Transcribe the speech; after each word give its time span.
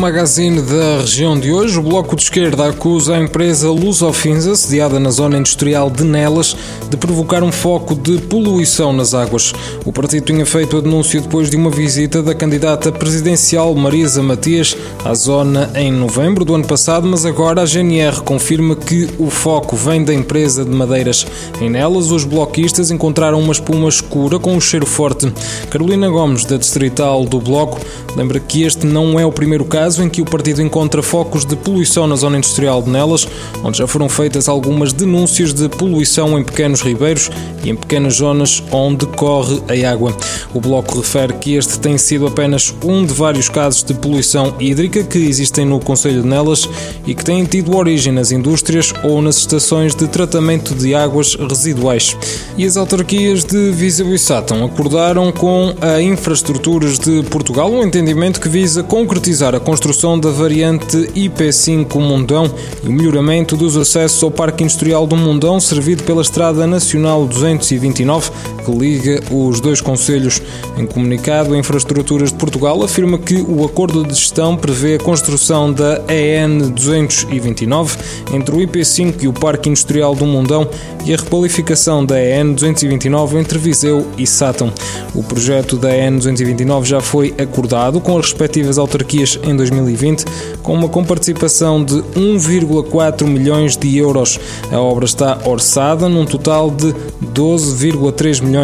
magazine 0.00 0.62
da 0.62 0.96
região 1.00 1.38
de 1.38 1.52
hoje, 1.52 1.78
o 1.78 1.82
Bloco 1.82 2.16
de 2.16 2.22
Esquerda 2.22 2.70
acusa 2.70 3.16
a 3.16 3.20
empresa 3.20 3.68
Lusofinza, 3.70 4.56
sediada 4.56 4.98
na 4.98 5.10
zona 5.10 5.36
industrial 5.36 5.90
de 5.90 6.04
Nelas, 6.04 6.56
de 6.88 6.96
provocar 6.96 7.42
um 7.42 7.52
foco 7.52 7.94
de 7.94 8.16
poluição 8.16 8.94
nas 8.94 9.12
águas. 9.12 9.52
O 9.84 9.92
partido 9.92 10.24
tinha 10.24 10.46
feito 10.46 10.78
a 10.78 10.80
denúncia 10.80 11.20
depois 11.20 11.50
de 11.50 11.56
uma 11.56 11.70
visita 11.70 12.22
da 12.22 12.34
candidata 12.34 12.90
presidencial 12.90 13.74
Marisa 13.74 14.22
Matias 14.22 14.74
à 15.04 15.12
zona 15.12 15.70
em 15.74 15.92
novembro 15.92 16.46
do 16.46 16.54
ano 16.54 16.66
passado, 16.66 17.06
mas 17.06 17.26
agora 17.26 17.60
a 17.60 17.66
GNR 17.66 18.22
confirma 18.22 18.74
que 18.74 19.06
o 19.18 19.28
foco 19.28 19.76
vem 19.76 20.02
da 20.02 20.14
empresa 20.14 20.64
de 20.64 20.70
madeiras. 20.70 21.26
Em 21.60 21.68
Nelas, 21.68 22.10
os 22.10 22.24
bloquistas 22.24 22.90
encontraram 22.90 23.38
uma 23.38 23.52
espuma 23.52 23.90
escura 23.90 24.38
com 24.38 24.54
um 24.54 24.60
cheiro 24.60 24.86
forte. 24.86 25.30
Carolina 25.68 26.08
Gomes, 26.08 26.46
da 26.46 26.56
Distrital 26.56 27.26
do 27.26 27.38
Bloco, 27.38 27.78
lembra 28.16 28.40
que 28.40 28.62
este 28.62 28.86
não 28.86 29.20
é 29.20 29.26
o 29.26 29.32
primeiro 29.32 29.66
caso 29.66 29.89
caso 29.90 30.04
em 30.04 30.08
que 30.08 30.22
o 30.22 30.24
partido 30.24 30.62
encontra 30.62 31.02
focos 31.02 31.44
de 31.44 31.56
poluição 31.56 32.06
na 32.06 32.14
zona 32.14 32.36
industrial 32.36 32.80
de 32.80 32.88
Nelas, 32.88 33.26
onde 33.64 33.78
já 33.78 33.88
foram 33.88 34.08
feitas 34.08 34.48
algumas 34.48 34.92
denúncias 34.92 35.52
de 35.52 35.68
poluição 35.68 36.38
em 36.38 36.44
pequenos 36.44 36.80
ribeiros 36.80 37.28
e 37.64 37.70
em 37.70 37.74
pequenas 37.74 38.14
zonas 38.14 38.62
onde 38.70 39.04
corre 39.06 39.60
a 39.68 39.90
água. 39.90 40.16
O 40.54 40.60
Bloco 40.60 40.98
refere 40.98 41.32
que 41.32 41.56
este 41.56 41.80
tem 41.80 41.98
sido 41.98 42.28
apenas 42.28 42.72
um 42.84 43.04
de 43.04 43.12
vários 43.12 43.48
casos 43.48 43.82
de 43.82 43.92
poluição 43.94 44.54
hídrica 44.60 45.02
que 45.02 45.18
existem 45.18 45.64
no 45.64 45.80
Conselho 45.80 46.22
de 46.22 46.28
Nelas 46.28 46.68
e 47.04 47.12
que 47.12 47.24
têm 47.24 47.44
tido 47.44 47.76
origem 47.76 48.12
nas 48.12 48.30
indústrias 48.30 48.92
ou 49.02 49.20
nas 49.20 49.38
estações 49.38 49.92
de 49.92 50.06
tratamento 50.06 50.72
de 50.72 50.94
águas 50.94 51.34
residuais. 51.34 52.16
E 52.56 52.64
as 52.64 52.76
autarquias 52.76 53.42
de 53.42 53.72
Viseu 53.72 54.14
e 54.14 54.18
Sátão 54.20 54.64
acordaram 54.64 55.32
com 55.32 55.74
a 55.80 56.00
Infraestruturas 56.00 56.96
de 56.96 57.24
Portugal 57.24 57.72
um 57.72 57.82
entendimento 57.82 58.40
que 58.40 58.48
visa 58.48 58.84
concretizar 58.84 59.52
a 59.52 59.58
construção 59.58 59.79
construção 59.80 60.20
da 60.20 60.28
variante 60.30 60.94
IP5 61.14 61.98
Mundão 61.98 62.44
e 62.84 62.86
o 62.86 62.92
melhoramento 62.92 63.56
dos 63.56 63.78
acessos 63.78 64.22
ao 64.22 64.30
Parque 64.30 64.62
Industrial 64.62 65.06
do 65.06 65.16
Mundão, 65.16 65.58
servido 65.58 66.02
pela 66.02 66.20
Estrada 66.20 66.66
Nacional 66.66 67.24
229, 67.24 68.30
que 68.70 68.78
liga 68.78 69.20
os 69.30 69.60
dois 69.60 69.80
conselhos. 69.80 70.40
Em 70.76 70.86
comunicado, 70.86 71.56
Infraestruturas 71.56 72.30
de 72.30 72.38
Portugal 72.38 72.82
afirma 72.82 73.18
que 73.18 73.34
o 73.36 73.64
acordo 73.64 74.04
de 74.04 74.14
gestão 74.14 74.56
prevê 74.56 74.96
a 74.96 74.98
construção 74.98 75.72
da 75.72 76.02
EN 76.08 76.70
229 76.70 77.96
entre 78.32 78.54
o 78.54 78.58
IP5 78.58 79.22
e 79.22 79.28
o 79.28 79.32
Parque 79.32 79.68
Industrial 79.68 80.14
do 80.14 80.26
Mundão 80.26 80.68
e 81.04 81.12
a 81.12 81.16
requalificação 81.16 82.04
da 82.04 82.20
EN 82.20 82.52
229 82.52 83.38
entre 83.38 83.58
Viseu 83.58 84.06
e 84.16 84.26
Sátão. 84.26 84.72
O 85.14 85.22
projeto 85.22 85.76
da 85.76 85.94
EN 85.96 86.16
229 86.16 86.88
já 86.88 87.00
foi 87.00 87.34
acordado 87.38 88.00
com 88.00 88.18
as 88.18 88.26
respectivas 88.26 88.78
autarquias 88.78 89.38
em 89.42 89.56
2020 89.56 89.80
2020, 89.80 90.24
com 90.62 90.74
uma 90.74 90.88
comparticipação 90.88 91.82
de 91.84 91.94
1,4 91.94 93.26
milhões 93.26 93.76
de 93.76 93.96
euros. 93.96 94.38
A 94.70 94.80
obra 94.80 95.04
está 95.04 95.38
orçada 95.44 96.08
num 96.08 96.24
total 96.24 96.70
de 96.70 96.92
12,3 97.24 98.42
milhões. 98.42 98.59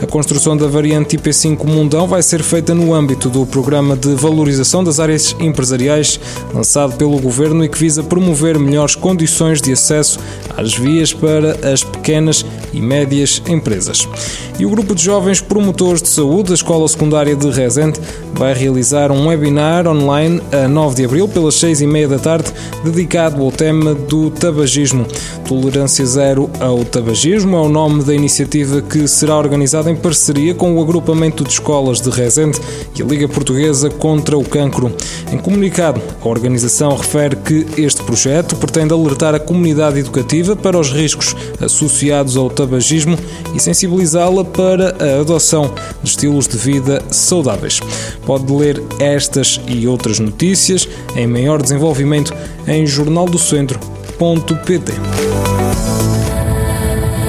A 0.00 0.06
construção 0.06 0.56
da 0.56 0.68
variante 0.68 1.16
IP5 1.16 1.64
Mundão 1.64 2.06
vai 2.06 2.22
ser 2.22 2.42
feita 2.42 2.74
no 2.74 2.94
âmbito 2.94 3.28
do 3.28 3.44
Programa 3.44 3.96
de 3.96 4.14
Valorização 4.14 4.84
das 4.84 5.00
Áreas 5.00 5.34
Empresariais, 5.40 6.20
lançado 6.54 6.96
pelo 6.96 7.18
Governo 7.20 7.64
e 7.64 7.68
que 7.68 7.78
visa 7.78 8.04
promover 8.04 8.58
melhores 8.58 8.94
condições 8.94 9.60
de 9.60 9.72
acesso 9.72 10.20
às 10.56 10.74
vias 10.74 11.12
para 11.12 11.72
as 11.72 11.82
pequenas 11.82 12.46
e 12.72 12.80
médias 12.80 13.42
empresas. 13.48 14.08
E 14.58 14.64
o 14.64 14.70
grupo 14.70 14.94
de 14.94 15.02
jovens 15.02 15.40
promotores 15.40 16.00
de 16.00 16.08
saúde 16.08 16.50
da 16.50 16.54
Escola 16.54 16.86
Secundária 16.86 17.34
de 17.34 17.50
Rezende 17.50 17.98
vai 18.32 18.54
realizar 18.54 19.10
um 19.10 19.26
webinar 19.26 19.88
online 19.88 20.40
a 20.52 20.68
9 20.68 20.94
de 20.94 21.04
abril, 21.04 21.28
pelas 21.28 21.56
6 21.56 21.80
e 21.80 21.86
meia 21.86 22.06
da 22.06 22.18
tarde, 22.18 22.52
dedicado 22.84 23.42
ao 23.42 23.50
tema 23.50 23.94
do 23.94 24.30
tabagismo. 24.30 25.06
Tolerância 25.46 26.06
Zero 26.06 26.48
ao 26.60 26.84
Tabagismo 26.84 27.56
é 27.56 27.60
o 27.60 27.68
nome 27.68 28.02
da 28.02 28.14
iniciativa 28.14 28.80
que 28.80 29.06
será 29.22 29.38
organizada 29.38 29.88
em 29.88 29.94
parceria 29.94 30.52
com 30.52 30.74
o 30.74 30.82
Agrupamento 30.82 31.44
de 31.44 31.50
Escolas 31.50 32.00
de 32.00 32.10
Rezende 32.10 32.58
e 32.98 33.02
a 33.02 33.04
Liga 33.04 33.28
Portuguesa 33.28 33.88
contra 33.88 34.36
o 34.36 34.42
Cancro. 34.42 34.92
Em 35.30 35.38
comunicado, 35.38 36.02
a 36.20 36.28
organização 36.28 36.96
refere 36.96 37.36
que 37.36 37.64
este 37.80 38.02
projeto 38.02 38.56
pretende 38.56 38.92
alertar 38.92 39.32
a 39.32 39.38
comunidade 39.38 40.00
educativa 40.00 40.56
para 40.56 40.76
os 40.76 40.90
riscos 40.90 41.36
associados 41.60 42.36
ao 42.36 42.50
tabagismo 42.50 43.16
e 43.54 43.60
sensibilizá-la 43.60 44.44
para 44.44 44.88
a 44.88 45.20
adoção 45.20 45.72
de 46.02 46.10
estilos 46.10 46.48
de 46.48 46.56
vida 46.56 47.00
saudáveis. 47.12 47.78
Pode 48.26 48.52
ler 48.52 48.82
estas 48.98 49.60
e 49.68 49.86
outras 49.86 50.18
notícias 50.18 50.88
em 51.14 51.28
maior 51.28 51.62
desenvolvimento 51.62 52.34
em 52.66 52.84
jornaldocentro.pt. 52.84 54.92